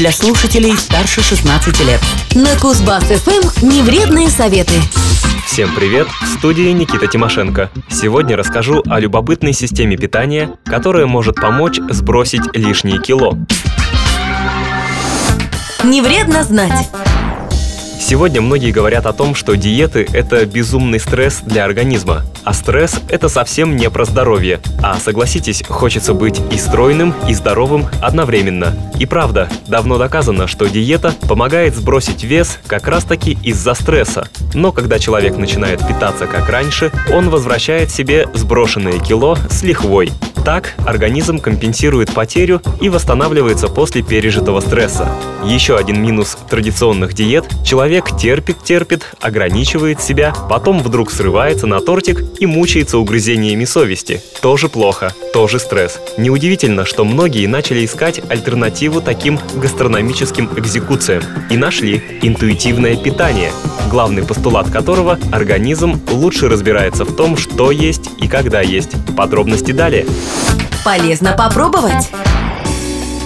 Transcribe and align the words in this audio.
для 0.00 0.12
слушателей 0.12 0.74
старше 0.78 1.20
16 1.20 1.78
лет. 1.80 2.00
На 2.34 2.54
Кузбасс-ФМ 2.56 3.66
невредные 3.66 4.30
советы. 4.30 4.72
Всем 5.44 5.74
привет! 5.74 6.08
В 6.08 6.38
студии 6.38 6.70
Никита 6.70 7.06
Тимошенко. 7.06 7.70
Сегодня 7.90 8.34
расскажу 8.34 8.82
о 8.86 8.98
любопытной 8.98 9.52
системе 9.52 9.98
питания, 9.98 10.52
которая 10.64 11.04
может 11.04 11.34
помочь 11.34 11.78
сбросить 11.90 12.40
лишние 12.54 12.98
кило. 12.98 13.36
Не 15.84 16.00
вредно 16.00 16.44
знать. 16.44 16.88
Сегодня 18.00 18.40
многие 18.40 18.70
говорят 18.70 19.04
о 19.04 19.12
том, 19.12 19.34
что 19.34 19.54
диеты– 19.54 20.08
это 20.14 20.46
безумный 20.46 20.98
стресс 20.98 21.40
для 21.42 21.66
организма. 21.66 22.24
А 22.44 22.52
стресс– 22.52 23.00
это 23.08 23.28
совсем 23.28 23.76
не 23.76 23.90
про 23.90 24.04
здоровье. 24.04 24.60
А 24.82 24.98
согласитесь, 24.98 25.62
хочется 25.68 26.14
быть 26.14 26.40
и 26.50 26.58
стройным, 26.58 27.14
и 27.28 27.34
здоровым 27.34 27.86
одновременно. 28.00 28.74
И 28.98 29.06
правда, 29.06 29.48
давно 29.66 29.98
доказано, 29.98 30.46
что 30.46 30.66
диета 30.66 31.14
помогает 31.28 31.76
сбросить 31.76 32.24
вес 32.24 32.58
как 32.66 32.88
раз-таки 32.88 33.38
из-за 33.42 33.74
стресса. 33.74 34.28
Но 34.54 34.72
когда 34.72 34.98
человек 34.98 35.36
начинает 35.36 35.86
питаться 35.86 36.26
как 36.26 36.48
раньше, 36.48 36.90
он 37.12 37.30
возвращает 37.30 37.90
себе 37.90 38.28
сброшенные 38.34 38.98
кило 39.00 39.36
с 39.50 39.62
лихвой. 39.62 40.10
Так, 40.44 40.74
организм 40.86 41.38
компенсирует 41.38 42.12
потерю 42.12 42.62
и 42.80 42.88
восстанавливается 42.88 43.68
после 43.68 44.02
пережитого 44.02 44.60
стресса. 44.60 45.08
Еще 45.44 45.76
один 45.76 46.02
минус 46.02 46.36
традиционных 46.48 47.12
диет– 47.14 47.44
человек 47.64 48.16
терпит-терпит, 48.16 49.04
ограничивает 49.20 50.00
себя, 50.00 50.34
потом 50.48 50.82
вдруг 50.82 51.10
срывается 51.10 51.66
на 51.66 51.80
тортик 51.80 52.24
и 52.38 52.46
мучается 52.46 52.98
угрызениями 52.98 53.64
совести. 53.64 54.22
Тоже 54.40 54.68
плохо, 54.68 55.12
тоже 55.32 55.58
стресс. 55.58 56.00
Неудивительно, 56.18 56.84
что 56.84 57.04
многие 57.04 57.46
начали 57.46 57.84
искать 57.84 58.20
альтернативу 58.28 59.00
таким 59.00 59.38
гастрономическим 59.54 60.50
экзекуциям 60.56 61.22
и 61.50 61.56
нашли 61.56 62.02
интуитивное 62.22 62.96
питание, 62.96 63.50
главный 63.90 64.22
постулат 64.22 64.70
которого– 64.70 65.18
организм 65.32 66.00
лучше 66.10 66.48
разбирается 66.48 67.04
в 67.04 67.14
том, 67.14 67.36
что 67.36 67.70
есть 67.70 68.10
и 68.18 68.28
когда 68.28 68.60
есть. 68.60 68.90
Подробности 69.16 69.72
далее. 69.72 70.06
Полезно 70.84 71.36
попробовать. 71.36 72.10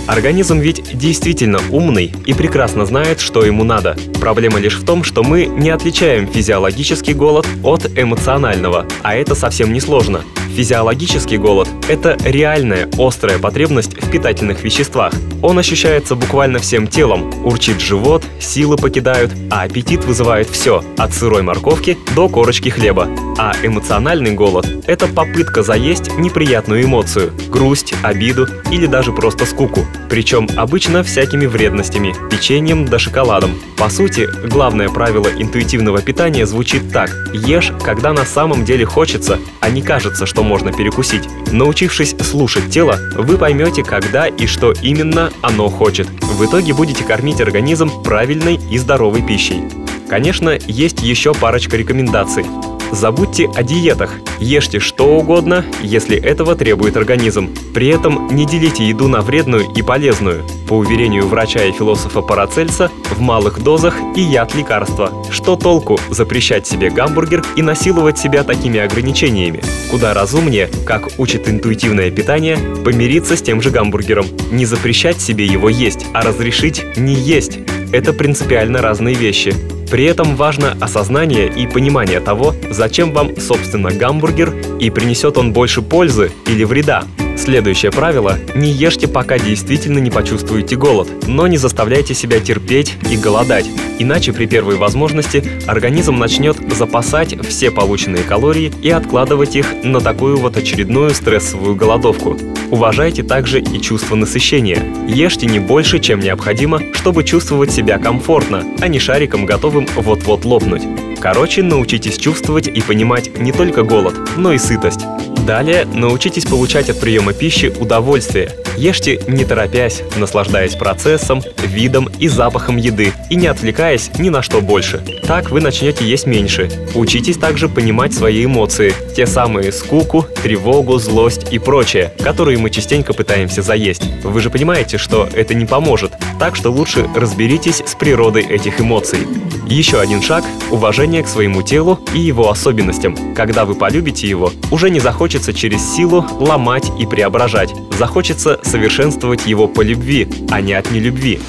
Организм 0.07 0.59
ведь 0.59 0.97
действительно 0.98 1.61
умный 1.71 2.15
и 2.27 2.34
прекрасно 2.34 2.84
знает, 2.84 3.21
что 3.21 3.45
ему 3.45 3.65
надо. 3.65 3.97
Проблема 4.21 4.61
лишь 4.61 4.77
в 4.77 4.84
том, 4.84 5.03
что 5.03 5.23
мы 5.23 5.47
не 5.47 5.71
отличаем 5.71 6.29
физиологический 6.29 7.15
голод 7.15 7.47
от 7.62 7.87
эмоционального, 7.98 8.87
а 9.03 9.15
это 9.15 9.34
совсем 9.34 9.73
не 9.73 9.81
сложно. 9.81 10.23
Физиологический 10.55 11.39
голод– 11.39 11.69
это 11.89 12.19
реальная, 12.23 12.89
острая 12.98 13.39
потребность 13.39 13.95
в 13.95 14.11
питательных 14.11 14.62
веществах. 14.62 15.15
Он 15.45 15.59
ощущается 15.59 16.14
буквально 16.14 16.59
всем 16.59 16.87
телом. 16.87 17.31
Урчит 17.45 17.78
живот, 17.78 18.25
силы 18.41 18.78
покидают, 18.78 19.31
а 19.50 19.64
аппетит 19.64 20.03
вызывает 20.03 20.48
все– 20.48 20.83
от 20.97 21.12
сырой 21.12 21.42
морковки 21.42 21.98
до 22.17 22.31
корочки 22.31 22.70
хлеба. 22.70 23.09
А 23.37 23.53
эмоциональный 23.62 24.33
голод– 24.33 24.67
это 24.87 25.06
попытка 25.06 25.62
заесть 25.62 26.17
неприятную 26.17 26.84
эмоцию– 26.84 27.31
грусть, 27.50 27.92
обиду 28.03 28.48
или 28.70 28.87
даже 28.87 29.12
просто 29.12 29.45
скуку. 29.45 29.84
Причем 30.09 30.48
обычно 30.56 31.05
всякими 31.05 31.45
вредностями– 31.45 32.15
печеньем 32.31 32.87
да 32.87 32.98
шоколадом. 32.98 33.55
По 33.77 33.91
сути, 33.91 34.27
главное 34.48 34.89
правило 34.89 35.28
интуитивного 35.28 36.00
питания 36.00 36.47
звучит 36.47 36.91
так– 36.91 37.11
ешь, 37.34 37.70
когда 37.83 38.15
на 38.15 38.25
самом 38.25 38.65
деле 38.65 38.87
хочется, 38.87 39.39
а 39.61 39.69
не 39.69 39.83
кажется, 39.83 40.25
что 40.25 40.42
можно 40.42 40.72
перекусить. 40.72 41.28
Научившись 41.53 42.17
слушать 42.22 42.70
тело, 42.70 42.98
вы 43.15 43.37
поймете, 43.37 43.83
когда 43.83 44.27
и 44.27 44.47
что 44.47 44.72
именно 44.81 45.31
оно 45.43 45.69
хочет. 45.69 46.09
В 46.23 46.45
итоге 46.45 46.75
будете 46.75 47.05
кормить 47.05 47.41
организм 47.41 47.91
правильной 48.03 48.59
и 48.71 48.79
здоровой 48.79 49.23
пищей. 49.23 49.63
Конечно, 50.09 50.59
есть 50.67 51.03
еще 51.03 51.35
парочка 51.35 51.77
рекомендаций. 51.77 52.45
Забудьте 52.93 53.49
о 53.55 53.63
диетах. 53.63 54.12
Ешьте 54.39 54.78
что 54.78 55.17
угодно, 55.17 55.65
если 55.83 56.17
этого 56.17 56.55
требует 56.55 56.97
организм. 56.97 57.55
При 57.75 57.89
этом 57.89 58.28
не 58.34 58.47
делите 58.47 58.87
еду 58.87 59.09
на 59.09 59.21
вредную 59.21 59.67
и 59.75 59.83
полезную. 59.83 60.45
По 60.69 60.75
уверению 60.75 61.27
врача 61.27 61.65
и 61.65 61.73
философа 61.73 62.21
Парацельса, 62.21 62.91
в 63.11 63.21
малых 63.21 63.62
дозах 63.62 63.94
и 64.17 64.21
яд 64.21 64.55
лекарства. 64.55 65.12
Что 65.31 65.56
толку 65.56 65.99
запрещать 66.11 66.67
себе 66.67 66.91
гамбургер 66.91 67.44
и 67.56 67.62
насиловать 67.62 68.19
себя 68.19 68.44
такими 68.44 68.81
ограничениями? 68.81 69.62
Куда 69.91 70.15
разумнее, 70.15 70.69
как 70.87 71.19
учит 71.19 71.49
интуитивное 71.49 72.11
питание, 72.11 72.56
помириться 72.84 73.37
с 73.37 73.43
тем 73.43 73.61
же 73.61 73.71
гамбургером. 73.71 74.27
Не 74.50 74.67
запрещать 74.67 75.21
себе 75.21 75.44
его 75.47 75.69
есть, 75.69 76.06
а 76.12 76.23
разрешить 76.23 76.84
не 76.97 77.15
есть. 77.15 77.59
Это 77.93 78.12
принципиально 78.12 78.83
разные 78.83 79.15
вещи. 79.15 79.55
При 79.94 80.06
этом 80.06 80.34
важно 80.34 80.77
осознание 80.81 81.47
и 81.47 81.69
понимание 81.69 82.19
того, 82.19 82.53
зачем 82.69 83.12
вам, 83.12 83.38
собственно, 83.38 83.93
гамбургер 83.93 84.53
и 84.81 84.91
принесет 84.91 85.38
он 85.38 85.53
больше 85.53 85.82
пользы 85.82 86.32
или 86.49 86.65
вреда. 86.65 87.05
Следующее 87.37 87.91
правило– 87.91 88.39
не 88.55 88.71
ешьте, 88.71 89.09
пока 89.09 89.39
действительно 89.39 89.99
не 89.99 90.11
почувствуете 90.11 90.77
голод, 90.77 91.09
но 91.27 91.47
не 91.47 91.56
заставляйте 91.56 92.15
себя 92.15 92.41
терпеть 92.41 92.95
и 93.11 93.17
голодать. 93.17 93.67
Иначе 93.99 94.33
при 94.33 94.47
первой 94.47 94.77
возможности 94.77 95.44
организм 95.67 96.17
начнет 96.17 96.56
запасать 96.73 97.37
все 97.47 97.71
полученные 97.71 98.23
калории 98.23 98.73
и 98.83 98.91
откладывать 98.91 99.56
их 99.56 99.67
на 99.83 100.00
такую 100.00 100.37
вот 100.37 100.56
очередную 100.56 101.11
стрессовую 101.11 101.77
голодовку. 101.77 102.37
Уважайте 102.71 103.23
также 103.23 103.61
и 103.61 103.81
чувство 103.81 104.15
насыщения. 104.15 104.83
Ешьте 105.06 105.47
не 105.47 105.59
больше, 105.59 105.99
чем 105.99 106.21
необходимо, 106.21 106.81
чтобы 106.93 107.25
чувствовать 107.25 107.71
себя 107.71 107.99
комфортно, 107.99 108.65
а 108.81 108.89
не 108.89 108.99
шариком 108.99 109.44
готовым 109.44 109.87
вот-вот 109.97 110.44
лопнуть. 110.44 110.83
Короче, 111.21 111.62
научитесь 111.62 112.17
чувствовать 112.17 112.69
и 112.69 112.81
понимать 112.81 113.39
не 113.39 113.53
только 113.53 113.83
голод, 113.83 114.15
но 114.37 114.53
и 114.53 114.59
сытость. 114.59 115.00
Далее 115.47 115.84
научитесь 115.84 116.47
получать 116.47 116.88
от 116.88 116.99
приема 116.99 117.34
пищи 117.34 117.66
удовольствие. 117.78 118.50
Ешьте 118.78 119.21
не 119.28 119.44
торопясь, 119.44 120.03
наслаждаясь 120.16 120.75
процессом, 120.75 121.43
видом 121.62 122.09
и 122.19 122.28
запахом 122.28 122.78
еды 122.78 123.12
и 123.28 123.37
не 123.37 123.47
отвлекаясь 123.47 124.10
ни 124.19 124.31
на 124.31 124.43
что 124.43 124.62
больше. 124.62 125.03
Так 125.27 125.50
вы 125.50 125.60
начнете 125.60 126.06
есть 126.06 126.27
меньше. 126.27 126.71
Учитесь 126.94 127.37
также 127.37 127.69
понимать 127.69 128.15
свои 128.15 128.47
эмоции, 128.47 128.94
те 129.15 129.27
самые 129.27 129.71
скуку, 129.71 130.27
тревогу, 130.43 130.99
злость 130.99 131.53
и 131.53 131.59
прочее, 131.59 132.12
которые 132.21 132.59
мы 132.59 132.71
частенько 132.71 133.12
пытаемся 133.12 133.61
заесть. 133.61 134.03
Вы 134.22 134.41
же 134.41 134.49
понимаете, 134.49 134.97
что 134.97 135.28
это 135.31 135.53
не 135.53 135.66
поможет, 135.66 136.12
так 136.41 136.56
что 136.56 136.71
лучше 136.71 137.06
разберитесь 137.15 137.82
с 137.84 137.94
природой 137.94 138.44
этих 138.44 138.81
эмоций. 138.81 139.19
Еще 139.66 139.98
один 139.98 140.20
шаг– 140.20 140.44
уважение 140.70 141.22
к 141.22 141.28
своему 141.28 141.62
телу 141.62 141.98
и 142.12 142.19
его 142.19 142.50
особенностям. 142.50 143.34
Когда 143.34 143.64
вы 143.64 143.75
полюбите 143.75 144.28
его, 144.28 144.52
уже 144.70 144.91
не 144.91 145.00
захочется 145.00 145.54
через 145.54 145.82
силу 145.94 146.25
ломать 146.38 146.92
и 146.98 147.06
преображать. 147.06 147.75
Захочется 147.98 148.60
совершенствовать 148.62 149.47
его 149.47 149.66
по 149.66 149.80
любви, 149.80 150.28
а 150.50 150.60
не 150.60 150.75
от 150.75 150.91
нелюбви. 150.91 151.41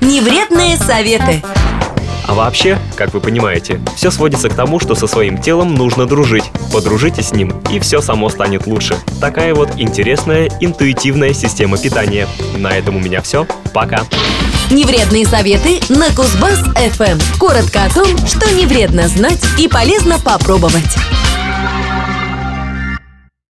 Невредные 0.00 0.76
советы. 0.76 1.42
А 2.28 2.34
вообще, 2.34 2.78
как 2.94 3.14
вы 3.14 3.20
понимаете, 3.20 3.80
все 3.96 4.10
сводится 4.10 4.50
к 4.50 4.54
тому, 4.54 4.78
что 4.78 4.94
со 4.94 5.06
своим 5.06 5.38
телом 5.38 5.74
нужно 5.74 6.06
дружить. 6.06 6.44
Подружитесь 6.72 7.28
с 7.28 7.32
ним, 7.32 7.54
и 7.72 7.80
все 7.80 8.02
само 8.02 8.28
станет 8.28 8.66
лучше. 8.66 8.96
Такая 9.20 9.54
вот 9.54 9.70
интересная, 9.78 10.50
интуитивная 10.60 11.32
система 11.32 11.78
питания. 11.78 12.28
На 12.56 12.76
этом 12.76 12.96
у 12.96 13.00
меня 13.00 13.22
все. 13.22 13.46
Пока. 13.72 14.02
Невредные 14.70 15.26
советы 15.26 15.80
на 15.88 16.10
Кузбасс 16.10 16.58
ФМ. 16.58 17.38
Коротко 17.38 17.84
о 17.84 17.90
том, 17.90 18.06
что 18.26 18.50
не 18.52 18.66
вредно 18.66 19.08
знать 19.08 19.40
и 19.58 19.66
полезно 19.66 20.18
попробовать. 20.18 21.17